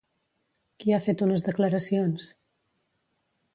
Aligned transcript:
Qui 0.83 0.95
ha 0.95 0.99
fet 1.09 1.21
unes 1.27 1.45
declaracions? 1.49 2.27